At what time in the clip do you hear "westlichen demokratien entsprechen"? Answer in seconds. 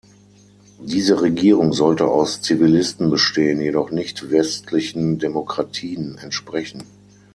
4.31-6.81